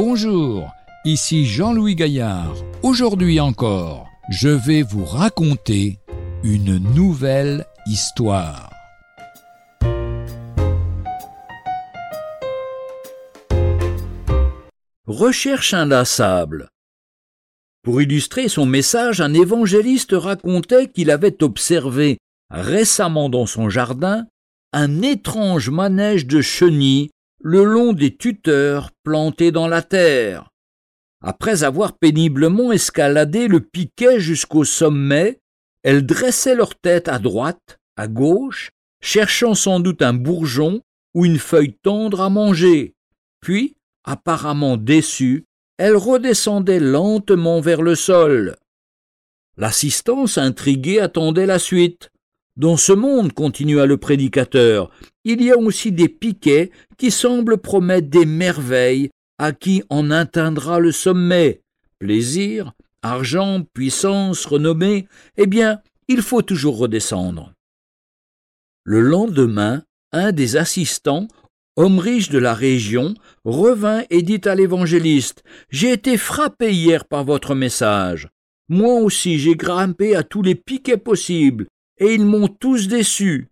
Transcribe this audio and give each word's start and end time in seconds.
Bonjour, 0.00 0.70
ici 1.04 1.44
Jean-Louis 1.44 1.96
Gaillard. 1.96 2.54
Aujourd'hui 2.84 3.40
encore, 3.40 4.06
je 4.30 4.48
vais 4.48 4.82
vous 4.82 5.04
raconter 5.04 5.98
une 6.44 6.78
nouvelle 6.78 7.66
histoire. 7.84 8.70
Recherche 15.08 15.74
inlassable. 15.74 16.68
Pour 17.82 18.00
illustrer 18.00 18.46
son 18.46 18.66
message, 18.66 19.20
un 19.20 19.34
évangéliste 19.34 20.12
racontait 20.12 20.86
qu'il 20.86 21.10
avait 21.10 21.42
observé 21.42 22.18
récemment 22.52 23.28
dans 23.28 23.46
son 23.46 23.68
jardin 23.68 24.28
un 24.72 25.02
étrange 25.02 25.70
manège 25.70 26.24
de 26.24 26.40
chenilles 26.40 27.10
le 27.40 27.64
long 27.64 27.92
des 27.92 28.16
tuteurs 28.16 28.90
plantés 29.04 29.52
dans 29.52 29.68
la 29.68 29.82
terre. 29.82 30.50
Après 31.20 31.64
avoir 31.64 31.98
péniblement 31.98 32.72
escaladé 32.72 33.48
le 33.48 33.60
piquet 33.60 34.20
jusqu'au 34.20 34.64
sommet, 34.64 35.40
elles 35.82 36.06
dressaient 36.06 36.54
leur 36.54 36.74
tête 36.74 37.08
à 37.08 37.18
droite, 37.18 37.78
à 37.96 38.08
gauche, 38.08 38.70
cherchant 39.00 39.54
sans 39.54 39.80
doute 39.80 40.02
un 40.02 40.14
bourgeon 40.14 40.80
ou 41.14 41.24
une 41.24 41.38
feuille 41.38 41.76
tendre 41.82 42.20
à 42.20 42.30
manger. 42.30 42.94
Puis, 43.40 43.76
apparemment 44.04 44.76
déçues, 44.76 45.44
elles 45.78 45.96
redescendaient 45.96 46.80
lentement 46.80 47.60
vers 47.60 47.82
le 47.82 47.94
sol. 47.94 48.56
L'assistance 49.56 50.38
intriguée 50.38 51.00
attendait 51.00 51.46
la 51.46 51.58
suite. 51.58 52.10
Dans 52.58 52.76
ce 52.76 52.92
monde, 52.92 53.32
continua 53.32 53.86
le 53.86 53.98
prédicateur, 53.98 54.90
il 55.22 55.40
y 55.40 55.52
a 55.52 55.56
aussi 55.56 55.92
des 55.92 56.08
piquets 56.08 56.72
qui 56.96 57.12
semblent 57.12 57.58
promettre 57.58 58.08
des 58.08 58.26
merveilles 58.26 59.10
à 59.38 59.52
qui 59.52 59.84
en 59.90 60.10
atteindra 60.10 60.80
le 60.80 60.90
sommet. 60.90 61.60
Plaisir, 62.00 62.72
argent, 63.02 63.62
puissance, 63.72 64.44
renommée, 64.44 65.06
eh 65.36 65.46
bien, 65.46 65.80
il 66.08 66.20
faut 66.20 66.42
toujours 66.42 66.78
redescendre. 66.78 67.52
Le 68.82 69.02
lendemain, 69.02 69.84
un 70.10 70.32
des 70.32 70.56
assistants, 70.56 71.28
homme 71.76 72.00
riche 72.00 72.28
de 72.28 72.38
la 72.38 72.54
région, 72.54 73.14
revint 73.44 74.02
et 74.10 74.22
dit 74.22 74.40
à 74.46 74.56
l'évangéliste 74.56 75.44
J'ai 75.70 75.92
été 75.92 76.16
frappé 76.16 76.72
hier 76.72 77.04
par 77.04 77.22
votre 77.22 77.54
message. 77.54 78.28
Moi 78.68 78.94
aussi 78.94 79.38
j'ai 79.38 79.54
grimpé 79.54 80.16
à 80.16 80.24
tous 80.24 80.42
les 80.42 80.56
piquets 80.56 80.96
possibles, 80.96 81.68
et 81.98 82.14
ils 82.14 82.24
m'ont 82.24 82.48
tous 82.48 82.88
déçu. 82.88 83.48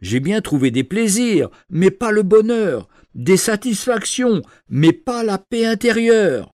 J'ai 0.00 0.20
bien 0.20 0.40
trouvé 0.40 0.70
des 0.70 0.84
plaisirs, 0.84 1.48
mais 1.70 1.90
pas 1.90 2.12
le 2.12 2.22
bonheur, 2.22 2.88
des 3.14 3.36
satisfactions, 3.36 4.42
mais 4.68 4.92
pas 4.92 5.24
la 5.24 5.38
paix 5.38 5.66
intérieure. 5.66 6.50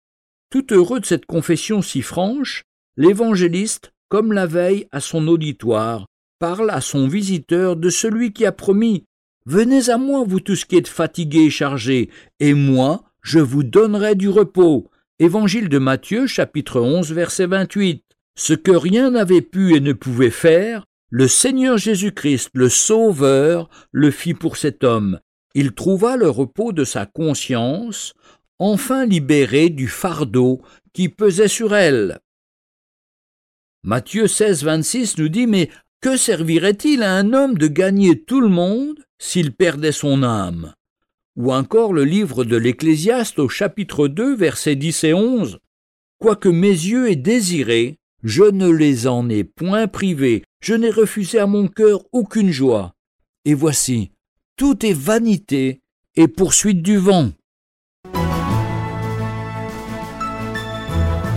Tout 0.51 0.73
heureux 0.73 1.01
de 1.01 1.07
cette 1.07 1.27
confession 1.27 1.83
si 1.83 2.01
franche, 2.01 2.63
l'évangéliste, 2.97 3.93
comme 4.09 4.33
la 4.33 4.47
veille 4.47 4.87
à 4.93 5.01
son 5.01 5.29
auditoire, 5.29 6.07
parle 6.39 6.71
à 6.71 6.81
son 6.81 7.09
visiteur 7.09 7.77
de 7.77 7.91
celui 7.91 8.33
qui 8.33 8.47
a 8.47 8.53
promis 8.53 9.05
Venez 9.47 9.91
à 9.91 9.99
moi, 9.99 10.25
vous 10.27 10.41
tous 10.41 10.65
qui 10.65 10.77
êtes 10.77 10.89
fatigués 10.89 11.45
et 11.45 11.51
chargés, 11.51 12.09
et 12.41 12.55
moi, 12.55 13.05
je 13.21 13.41
vous 13.41 13.63
donnerai 13.63 14.15
du 14.15 14.31
repos. 14.31 14.91
Évangile 15.19 15.69
de 15.69 15.79
Matthieu, 15.79 16.27
chapitre 16.27 16.81
11, 16.81 17.13
verset 17.13 17.47
28. 17.47 18.03
Ce 18.37 18.55
que 18.55 18.71
rien 18.71 19.11
n'avait 19.11 19.43
pu 19.43 19.77
et 19.77 19.81
ne 19.81 19.93
pouvait 19.93 20.31
faire, 20.31 20.87
le 21.17 21.29
Seigneur 21.29 21.79
Jésus-Christ, 21.79 22.51
le 22.55 22.69
Sauveur, 22.69 23.71
le 23.93 24.11
fit 24.11 24.35
pour 24.35 24.57
cet 24.57 24.83
homme. 24.83 25.21
Il 25.55 25.71
trouva 25.71 26.17
le 26.17 26.29
repos 26.29 26.73
de 26.73 26.83
sa 26.83 27.07
conscience, 27.07 28.15
enfin 28.59 29.07
libéré 29.07 29.71
du 29.71 29.87
fardeau 29.87 30.61
qui 30.93 31.09
pesait 31.09 31.47
sur 31.47 31.73
elle. 31.73 32.19
Matthieu 33.85 34.27
16, 34.27 34.65
26 34.65 35.19
nous 35.19 35.29
dit 35.29 35.47
Mais 35.47 35.71
que 36.01 36.17
servirait-il 36.17 37.05
à 37.05 37.15
un 37.15 37.33
homme 37.33 37.59
de 37.59 37.69
gagner 37.69 38.21
tout 38.21 38.41
le 38.41 38.49
monde 38.49 38.99
s'il 39.21 39.53
perdait 39.53 39.93
son 39.93 40.25
âme? 40.25 40.75
Ou 41.37 41.53
encore 41.53 41.93
le 41.93 42.03
livre 42.03 42.43
de 42.45 42.57
l'Ecclésiaste 42.57 43.39
au 43.39 43.49
chapitre 43.49 44.09
2, 44.09 44.35
versets 44.35 44.75
10 44.75 45.05
et 45.05 45.15
11 45.15 45.61
Quoique 46.19 46.49
mes 46.49 46.71
yeux 46.71 47.09
aient 47.09 47.15
désiré, 47.15 48.01
je 48.25 48.43
ne 48.43 48.69
les 48.69 49.07
en 49.07 49.29
ai 49.29 49.45
point 49.45 49.87
privés, 49.87 50.43
je 50.61 50.75
n'ai 50.75 50.91
refusé 50.91 51.39
à 51.39 51.47
mon 51.47 51.69
cœur 51.69 52.01
aucune 52.11 52.51
joie. 52.51 52.95
Et 53.45 53.55
voici, 53.55 54.11
tout 54.57 54.85
est 54.85 54.95
vanité 54.95 55.83
et 56.17 56.27
poursuite 56.27 56.83
du 56.83 56.97
vent. 56.97 57.31